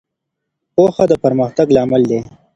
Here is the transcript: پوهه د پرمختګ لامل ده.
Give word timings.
پوهه 0.75 1.03
د 1.09 1.13
پرمختګ 1.23 1.67
لامل 1.75 2.03
ده. 2.11 2.19